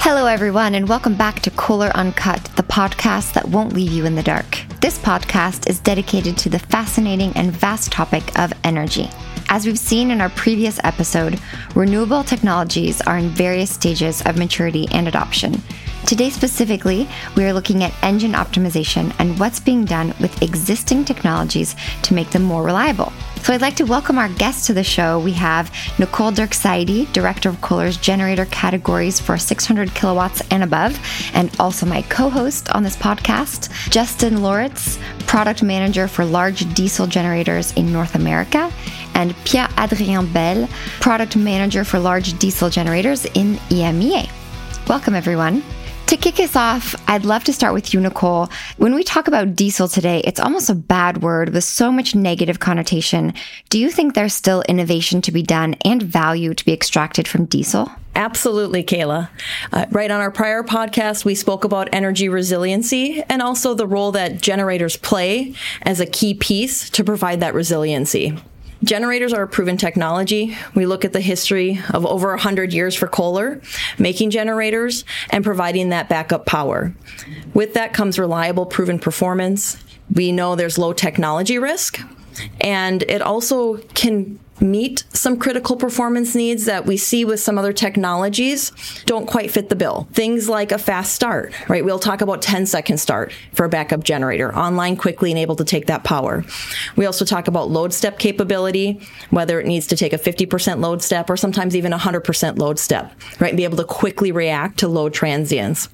[0.00, 4.14] Hello, everyone, and welcome back to Kohler Uncut, the podcast that won't leave you in
[4.14, 4.64] the dark.
[4.80, 9.10] This podcast is dedicated to the fascinating and vast topic of energy.
[9.50, 11.40] As we've seen in our previous episode,
[11.74, 15.60] renewable technologies are in various stages of maturity and adoption.
[16.06, 17.06] Today, specifically,
[17.36, 22.30] we are looking at engine optimization and what's being done with existing technologies to make
[22.30, 23.12] them more reliable.
[23.42, 25.18] So, I'd like to welcome our guests to the show.
[25.18, 30.98] We have Nicole Dierksheide, Director of Kohler's generator categories for 600 kilowatts and above,
[31.34, 37.06] and also my co host on this podcast, Justin Loritz, Product Manager for large diesel
[37.06, 38.72] generators in North America,
[39.14, 40.68] and Pierre Adrien Bel,
[41.00, 44.30] Product Manager for large diesel generators in EMEA.
[44.88, 45.62] Welcome, everyone.
[46.20, 48.48] Kick us off, I'd love to start with you, Nicole.
[48.76, 52.58] When we talk about diesel today, it's almost a bad word with so much negative
[52.58, 53.32] connotation.
[53.68, 57.44] Do you think there's still innovation to be done and value to be extracted from
[57.44, 57.90] diesel?
[58.16, 59.30] Absolutely, Kayla.
[59.72, 64.10] Uh, right on our prior podcast, we spoke about energy resiliency and also the role
[64.10, 68.36] that generators play as a key piece to provide that resiliency.
[68.82, 70.56] Generators are a proven technology.
[70.74, 73.60] We look at the history of over 100 years for Kohler,
[73.98, 76.94] making generators and providing that backup power.
[77.54, 79.82] With that comes reliable, proven performance.
[80.12, 82.00] We know there's low technology risk,
[82.60, 87.72] and it also can meet some critical performance needs that we see with some other
[87.72, 88.72] technologies
[89.04, 90.08] don't quite fit the bill.
[90.12, 91.84] Things like a fast start, right?
[91.84, 95.64] We'll talk about 10 second start for a backup generator, online quickly and able to
[95.64, 96.44] take that power.
[96.96, 99.00] We also talk about load step capability,
[99.30, 103.12] whether it needs to take a 50% load step or sometimes even 100% load step,
[103.40, 103.48] right?
[103.48, 105.88] And be able to quickly react to load transients.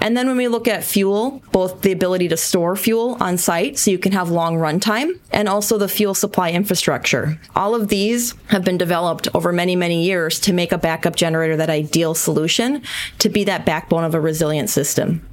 [0.00, 3.78] And then when we look at fuel, both the ability to store fuel on site
[3.78, 7.38] so you can have long runtime and also the fuel supply infrastructure.
[7.54, 11.16] All of these these have been developed over many, many years to make a backup
[11.16, 12.82] generator that ideal solution
[13.18, 15.26] to be that backbone of a resilient system.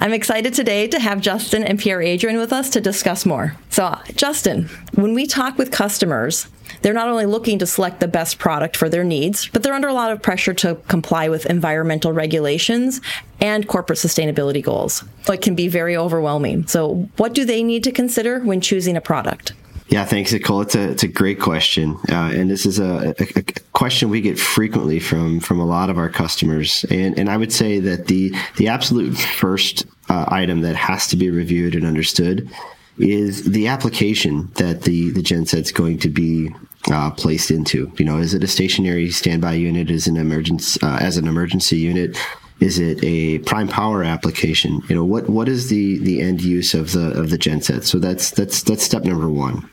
[0.00, 3.56] I'm excited today to have Justin and Pierre Adrien with us to discuss more.
[3.70, 6.46] So, Justin, when we talk with customers,
[6.82, 9.88] they're not only looking to select the best product for their needs, but they're under
[9.88, 13.00] a lot of pressure to comply with environmental regulations
[13.40, 15.02] and corporate sustainability goals.
[15.24, 16.68] So it can be very overwhelming.
[16.68, 19.54] So, what do they need to consider when choosing a product?
[19.92, 20.62] Yeah, thanks, Nicole.
[20.62, 23.42] It's a it's a great question, uh, and this is a, a, a,
[23.74, 26.86] question we get frequently from from a lot of our customers.
[26.88, 31.16] And and I would say that the the absolute first uh, item that has to
[31.16, 32.50] be reviewed and understood
[32.96, 36.48] is the application that the the genset's going to be
[36.90, 37.92] uh, placed into.
[37.98, 39.90] You know, is it a stationary standby unit?
[39.90, 42.16] Is an emergency uh, as an emergency unit?
[42.60, 44.80] Is it a prime power application?
[44.88, 47.84] You know, what what is the the end use of the of the genset?
[47.84, 49.68] So that's that's that's step number one.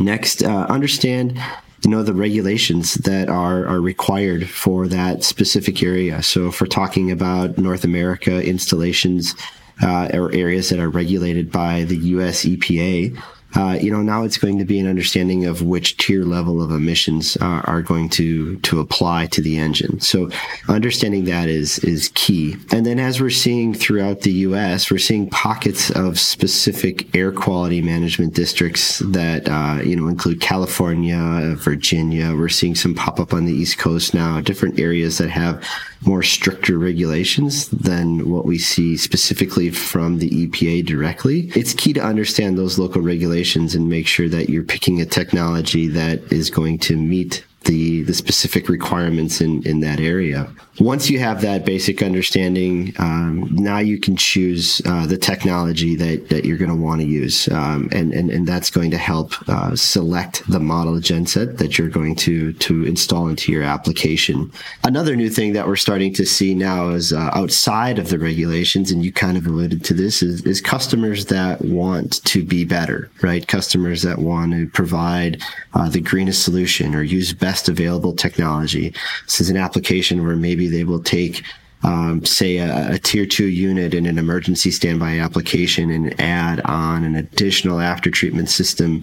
[0.00, 1.38] Next, uh, understand
[1.84, 6.22] you know the regulations that are are required for that specific area.
[6.22, 9.34] So if we're talking about North America installations
[9.82, 12.44] uh, or areas that are regulated by the U.S.
[12.44, 13.20] EPA,
[13.54, 16.70] uh, you know, now it's going to be an understanding of which tier level of
[16.70, 20.00] emissions uh, are going to to apply to the engine.
[20.00, 20.30] So
[20.68, 22.56] understanding that is is key.
[22.70, 27.82] And then as we're seeing throughout the U.S., we're seeing pockets of specific air quality
[27.82, 32.34] management districts that uh, you know include California, Virginia.
[32.34, 34.40] We're seeing some pop up on the East Coast now.
[34.40, 35.62] Different areas that have
[36.04, 41.52] more stricter regulations than what we see specifically from the EPA directly.
[41.54, 43.41] It's key to understand those local regulations
[43.74, 48.14] and make sure that you're picking a technology that is going to meet the the
[48.14, 50.48] specific requirements in in that area.
[50.80, 56.28] Once you have that basic understanding, um, now you can choose uh, the technology that
[56.30, 59.32] that you're going to want to use, um, and and and that's going to help
[59.48, 64.50] uh, select the model genset that you're going to to install into your application.
[64.84, 68.90] Another new thing that we're starting to see now is uh, outside of the regulations,
[68.90, 73.10] and you kind of alluded to this, is, is customers that want to be better,
[73.22, 73.46] right?
[73.46, 75.42] Customers that want to provide
[75.74, 78.94] uh, the greenest solution or use best best available technology.
[79.26, 81.42] This is an application where maybe they will take
[81.82, 87.04] um, say a, a, tier two unit in an emergency standby application and add on
[87.04, 89.02] an additional after treatment system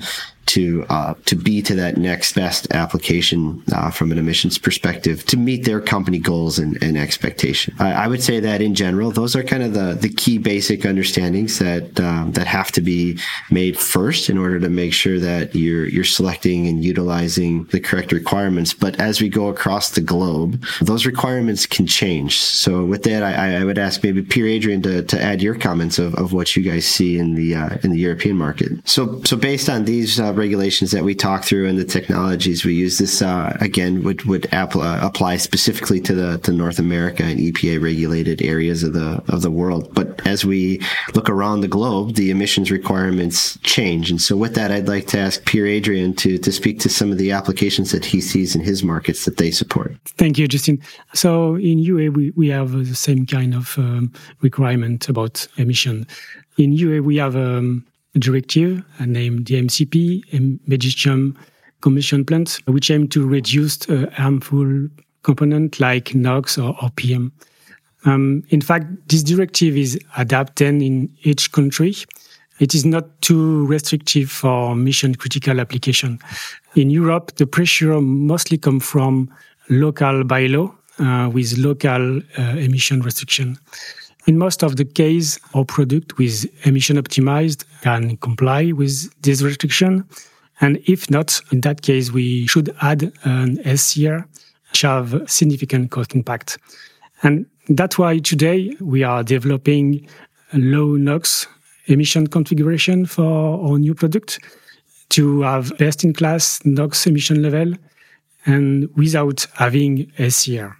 [0.49, 5.37] to uh, to be to that next best application uh, from an emissions perspective to
[5.37, 7.75] meet their company goals and, and expectation.
[7.77, 10.87] I, I, would say that in general, those are kind of the, the key basic
[10.87, 13.19] understandings that um, that have to be
[13.51, 18.11] made first in order to make sure that you're you're selecting and utilizing the correct
[18.11, 18.73] requirements.
[18.73, 22.39] But as we go across the globe, those requirements can change.
[22.39, 25.99] So with that, I, I would ask maybe Pierre Adrien to, to add your comments
[25.99, 28.71] of, of what you guys see in the uh, in the European market.
[28.89, 32.73] So so based on these uh, regulations that we talk through and the technologies we
[32.73, 37.39] use, this uh, again would would apply, apply specifically to the to North America and
[37.39, 39.93] EPA regulated areas of the of the world.
[39.93, 40.81] But as we
[41.13, 44.09] look around the globe, the emissions requirements change.
[44.09, 47.11] And so, with that, I'd like to ask Pierre Adrien to to speak to some
[47.11, 49.95] of the applications that he sees in his markets that they support.
[50.17, 50.81] Thank you, Justin.
[51.13, 54.11] So in UA, we, we have the same kind of um,
[54.41, 56.07] requirement about emission.
[56.57, 57.85] In UA, we have um,
[58.17, 61.37] directive named the MCP, Medium
[61.81, 64.87] Combustion Plant, which aim to reduce uh, harmful
[65.23, 67.31] component like NOx or, or PM.
[68.05, 71.95] Um, in fact, this directive is adapted in each country.
[72.59, 76.19] It is not too restrictive for mission critical application.
[76.75, 79.29] In Europe, the pressure mostly come from
[79.69, 83.57] local bylaw uh, with local uh, emission restriction.
[84.29, 90.07] In most of the case, our product with emission optimized can comply with this restriction.
[90.61, 94.27] And if not, in that case, we should add an SCR,
[94.69, 96.59] which have significant cost impact.
[97.23, 100.07] And that's why today we are developing
[100.53, 101.47] a low NOx
[101.87, 104.37] emission configuration for our new product
[105.09, 107.73] to have best in class NOx emission level
[108.45, 110.78] and without having SCR.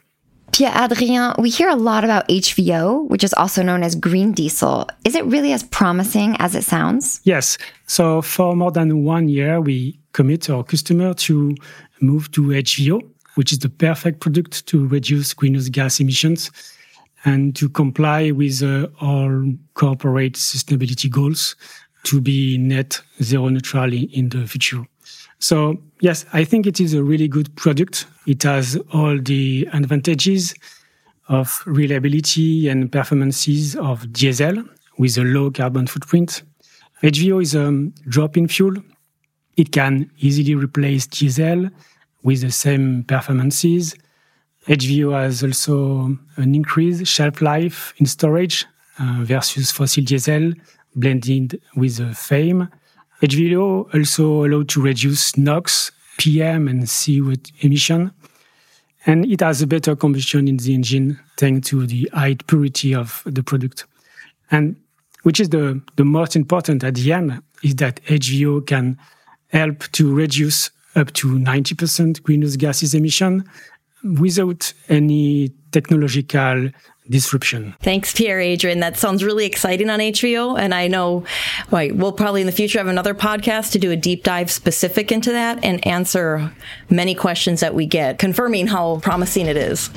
[0.60, 4.90] Pierre Adrien, we hear a lot about HVO, which is also known as green diesel.
[5.06, 7.22] Is it really as promising as it sounds?
[7.24, 7.58] Yes.
[7.88, 11.56] So for more than one year, we commit our customer to
[12.02, 13.00] move to HVO,
[13.36, 16.52] which is the perfect product to reduce greenhouse gas emissions
[17.24, 21.56] and to comply with uh, all corporate sustainability goals
[22.04, 24.84] to be net zero neutral in the future.
[25.40, 28.06] So yes, I think it is a really good product.
[28.28, 30.54] It has all the advantages
[31.28, 34.64] of reliability and performances of diesel
[34.98, 36.44] with a low carbon footprint.
[37.04, 37.72] HVO is a
[38.10, 38.76] drop-in fuel.
[39.56, 41.70] It can easily replace diesel
[42.24, 43.96] with the same performances.
[44.68, 48.66] HVO has also an increased shelf life in storage
[49.00, 50.54] uh, versus fossil diesel
[50.96, 52.70] blended with a FAME.
[53.22, 58.12] HVO also allowed to reduce NOx, PM, and CO2 emission.
[59.06, 63.24] And it has a better combustion in the engine thanks to the high purity of
[63.26, 63.86] the product.
[64.52, 64.76] And
[65.24, 68.98] which is the, the most important at the end is that HVO can
[69.48, 73.44] help to reduce up to 90% greenhouse gases emission
[74.04, 76.70] without any technological
[77.10, 77.76] disruption.
[77.82, 78.80] Thanks, Pierre Adrien.
[78.80, 80.60] That sounds really exciting on HVO.
[80.60, 81.24] And I know
[81.72, 85.12] right, we'll probably in the future have another podcast to do a deep dive specific
[85.12, 86.54] into that and answer
[86.90, 89.90] many questions that we get, confirming how promising it is.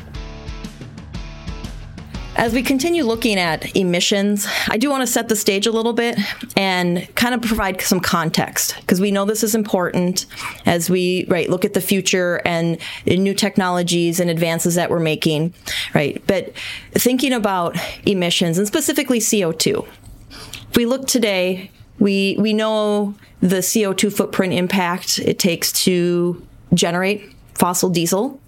[2.34, 5.92] As we continue looking at emissions, I do want to set the stage a little
[5.92, 6.18] bit
[6.56, 10.24] and kind of provide some context because we know this is important
[10.64, 15.52] as we right look at the future and new technologies and advances that we're making,
[15.94, 16.22] right?
[16.26, 16.54] But
[16.92, 17.76] thinking about
[18.06, 19.86] emissions and specifically CO2.
[20.70, 27.30] If we look today, we we know the CO2 footprint impact it takes to generate
[27.54, 28.40] fossil diesel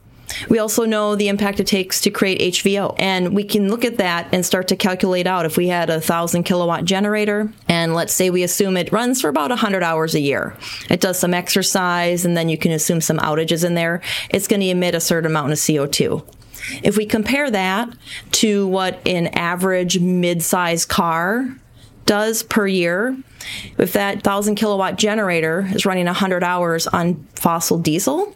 [0.48, 2.94] we also know the impact it takes to create HVO.
[2.98, 6.00] And we can look at that and start to calculate out if we had a
[6.00, 10.20] thousand kilowatt generator and let's say we assume it runs for about 100 hours a
[10.20, 10.56] year.
[10.90, 14.00] It does some exercise and then you can assume some outages in there.
[14.30, 16.24] It's going to emit a certain amount of CO2.
[16.82, 17.90] If we compare that
[18.32, 21.54] to what an average mid-sized car
[22.06, 23.16] does per year,
[23.78, 28.34] if that 1000 kilowatt generator is running 100 hours on fossil diesel,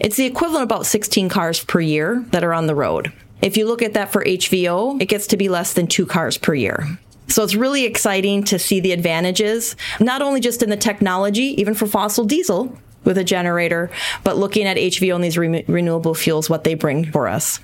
[0.00, 3.12] it's the equivalent about 16 cars per year that are on the road.
[3.40, 6.36] If you look at that for HVO, it gets to be less than two cars
[6.36, 6.98] per year.
[7.28, 11.74] So it's really exciting to see the advantages, not only just in the technology, even
[11.74, 13.90] for fossil diesel with a generator,
[14.24, 17.60] but looking at HVO and these re- renewable fuels, what they bring for us.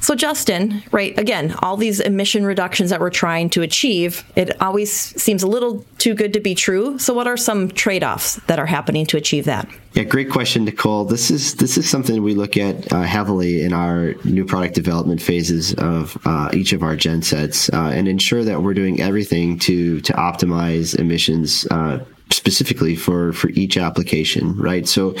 [0.00, 4.90] So, Justin, right, again, all these emission reductions that we're trying to achieve, it always
[4.90, 6.98] seems a little too good to be true.
[6.98, 9.68] So, what are some trade offs that are happening to achieve that?
[9.92, 11.04] Yeah, great question, Nicole.
[11.04, 15.20] This is this is something we look at uh, heavily in our new product development
[15.20, 19.58] phases of uh, each of our gen sets, uh, and ensure that we're doing everything
[19.60, 21.98] to to optimize emissions uh,
[22.30, 24.56] specifically for for each application.
[24.56, 24.88] Right.
[24.88, 25.16] So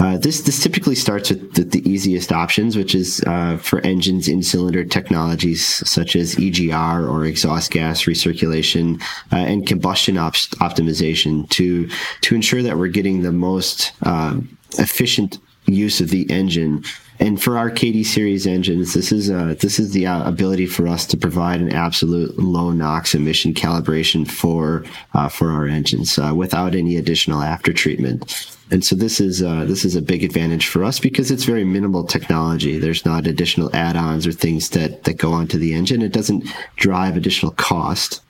[0.00, 4.26] uh, this this typically starts with the, the easiest options, which is uh, for engines
[4.26, 11.48] in cylinder technologies such as EGR or exhaust gas recirculation uh, and combustion op- optimization
[11.50, 11.88] to
[12.22, 16.82] to ensure that we're getting the most um, efficient use of the engine.
[17.20, 20.88] And for our KD series engines, this is uh, this is the uh, ability for
[20.88, 26.74] us to provide an absolute low NOx emission calibration for uh, for our engines without
[26.74, 28.56] any additional after treatment.
[28.72, 31.62] And so this is uh, this is a big advantage for us because it's very
[31.62, 32.78] minimal technology.
[32.78, 36.00] There's not additional add-ons or things that that go onto the engine.
[36.00, 38.22] It doesn't drive additional cost.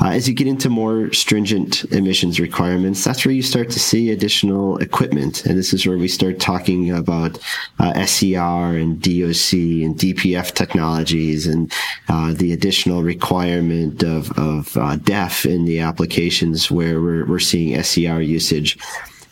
[0.00, 4.10] Uh, as you get into more stringent emissions requirements, that's where you start to see
[4.10, 5.44] additional equipment.
[5.44, 7.38] And this is where we start talking about
[7.78, 9.52] uh, SCR and DOC
[9.84, 11.72] and DPF technologies and
[12.08, 17.80] uh, the additional requirement of, of uh, DEF in the applications where we're, we're seeing
[17.82, 18.78] SCR usage.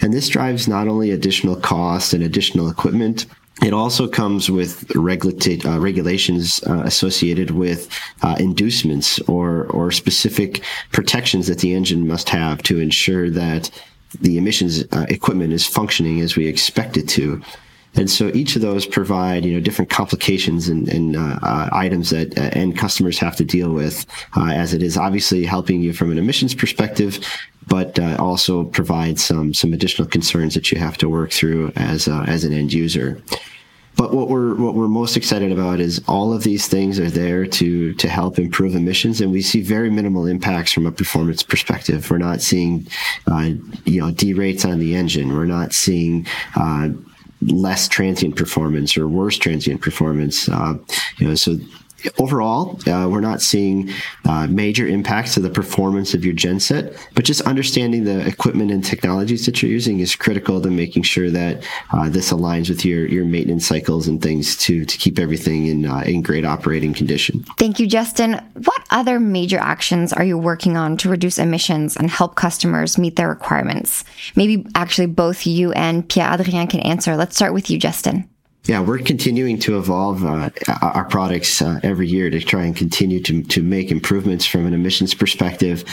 [0.01, 3.27] And this drives not only additional cost and additional equipment,
[3.63, 7.89] it also comes with regulati- uh, regulations uh, associated with
[8.23, 10.63] uh, inducements or or specific
[10.93, 13.71] protections that the engine must have to ensure that
[14.21, 17.43] the emissions uh, equipment is functioning as we expect it to.
[17.95, 22.11] And so each of those provide, you know, different complications and, and uh, uh, items
[22.11, 24.05] that uh, end customers have to deal with,
[24.37, 27.19] uh, as it is obviously helping you from an emissions perspective,
[27.67, 32.09] but uh, also provide some some additional concerns that you have to work through as
[32.09, 33.21] uh, as an end user.
[33.97, 37.47] But what we're what we're most excited about is all of these things are there
[37.47, 42.11] to to help improve emissions, and we see very minimal impacts from a performance perspective.
[42.11, 42.87] We're not seeing,
[43.27, 43.53] uh,
[43.85, 45.35] you know, derates on the engine.
[45.35, 46.27] We're not seeing.
[46.55, 46.91] Uh,
[47.43, 50.75] less transient performance or worse transient performance, uh,
[51.19, 51.59] you know, so
[52.19, 53.91] overall, uh, we're not seeing
[54.25, 58.85] uh, major impacts to the performance of your genset, but just understanding the equipment and
[58.85, 63.07] technologies that you're using is critical to making sure that uh, this aligns with your,
[63.07, 67.43] your maintenance cycles and things to, to keep everything in, uh, in great operating condition.
[67.59, 68.35] Thank you, Justin.
[68.65, 73.17] What other major actions are you working on to reduce emissions and help customers meet
[73.17, 74.05] their requirements?
[74.35, 77.17] Maybe actually both you and Pierre Adrien can answer.
[77.17, 78.29] Let's start with you, Justin.
[78.67, 80.51] Yeah, we're continuing to evolve uh,
[80.83, 84.75] our products uh, every year to try and continue to, to make improvements from an
[84.75, 85.85] emissions perspective.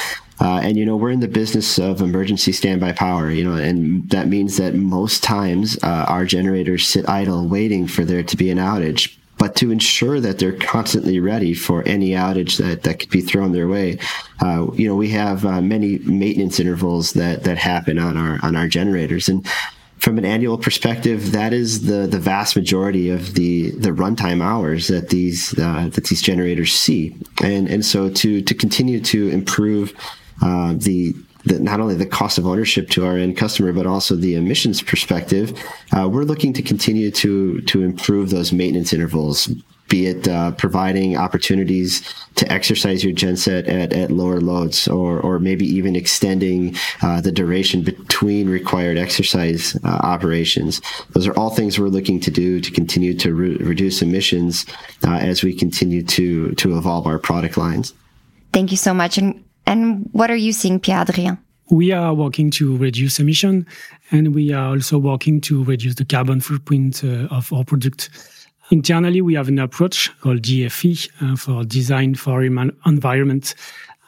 [0.41, 4.09] Uh, and, you know, we're in the business of emergency standby power, you know, and
[4.09, 8.49] that means that most times uh, our generators sit idle waiting for there to be
[8.49, 9.15] an outage.
[9.37, 13.51] But to ensure that they're constantly ready for any outage that, that could be thrown
[13.51, 13.99] their way,
[14.41, 18.55] uh, you know, we have uh, many maintenance intervals that, that happen on our on
[18.55, 19.45] our generators, and
[20.03, 24.89] from an annual perspective, that is the the vast majority of the the runtime hours
[24.89, 29.93] that these uh, that these generators see, and and so to to continue to improve
[30.41, 34.13] uh, the the, not only the cost of ownership to our end customer, but also
[34.15, 35.57] the emissions perspective,
[35.95, 39.49] uh, we're looking to continue to to improve those maintenance intervals,
[39.93, 42.01] be it uh, providing opportunities
[42.33, 47.31] to exercise your genset at, at lower loads or, or maybe even extending uh, the
[47.31, 50.81] duration between required exercise uh, operations.
[51.11, 54.65] Those are all things we're looking to do to continue to re- reduce emissions
[55.05, 57.93] uh, as we continue to, to evolve our product lines.
[58.51, 59.19] Thank you so much.
[59.19, 61.37] And, and what are you seeing, Pierre Adrien?
[61.69, 63.67] We are working to reduce emission
[64.09, 68.09] and we are also working to reduce the carbon footprint uh, of our product.
[68.73, 73.53] Internally, we have an approach called DFE uh, for Design for Environment.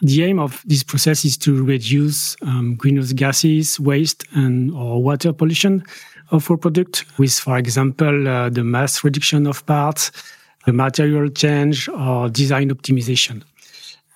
[0.02, 5.34] The aim of this process is to reduce um, greenhouse gases, waste, and or water
[5.34, 5.84] pollution
[6.32, 10.12] of our product with, for example, uh, the mass reduction of parts,
[10.66, 13.44] the material change, or design optimization.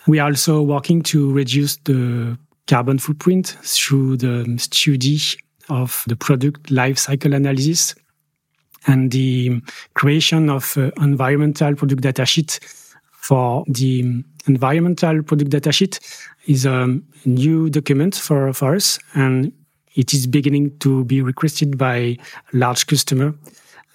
[0.07, 5.19] We are also working to reduce the carbon footprint through the study
[5.69, 7.93] of the product life cycle analysis
[8.87, 9.61] and the
[9.93, 12.59] creation of uh, environmental product datasheet
[13.11, 15.99] for the environmental product datasheet
[16.47, 19.51] is a new document for, for us and
[19.95, 22.17] it is beginning to be requested by
[22.53, 23.33] large customer.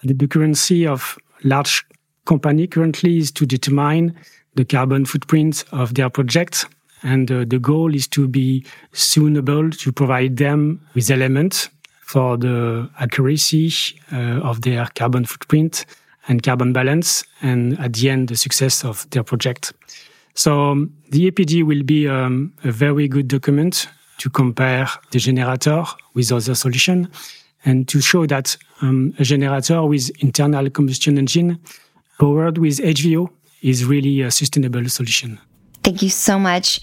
[0.02, 1.84] The currency of large
[2.26, 4.14] company currently is to determine
[4.54, 6.66] the carbon footprint of their project
[7.02, 11.68] and uh, the goal is to be soon able to provide them with elements
[12.04, 13.72] for the accuracy
[14.12, 15.86] uh, of their carbon footprint
[16.28, 19.72] and carbon balance, and at the end, the success of their project.
[20.34, 25.84] So um, the APD will be um, a very good document to compare the generator
[26.14, 27.08] with other solution
[27.64, 31.58] and to show that um, a generator with internal combustion engine
[32.18, 33.30] powered with HVO
[33.62, 35.38] is really a sustainable solution.
[35.82, 36.80] Thank you so much.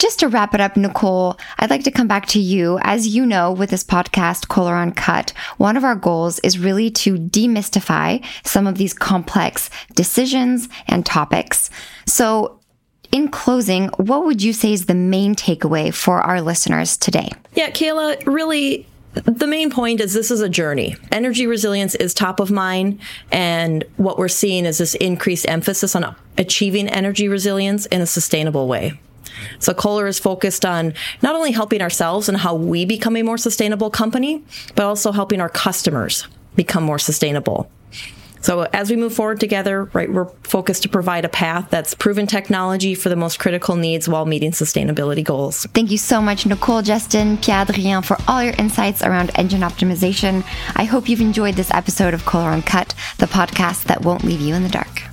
[0.00, 2.78] Just to wrap it up, Nicole, I'd like to come back to you.
[2.80, 7.18] As you know, with this podcast, Kohler Uncut, one of our goals is really to
[7.18, 11.68] demystify some of these complex decisions and topics.
[12.06, 12.58] So,
[13.12, 17.28] in closing, what would you say is the main takeaway for our listeners today?
[17.52, 20.96] Yeah, Kayla, really the main point is this is a journey.
[21.12, 23.00] Energy resilience is top of mind.
[23.30, 28.66] And what we're seeing is this increased emphasis on achieving energy resilience in a sustainable
[28.66, 28.98] way.
[29.58, 33.38] So Kohler is focused on not only helping ourselves and how we become a more
[33.38, 34.42] sustainable company,
[34.74, 37.70] but also helping our customers become more sustainable.
[38.42, 42.26] So as we move forward together, right, we're focused to provide a path that's proven
[42.26, 45.66] technology for the most critical needs while meeting sustainability goals.
[45.74, 50.42] Thank you so much, Nicole, Justin, Pierre Adrien, for all your insights around engine optimization.
[50.74, 54.54] I hope you've enjoyed this episode of Kohler Uncut, the podcast that won't leave you
[54.54, 55.09] in the dark.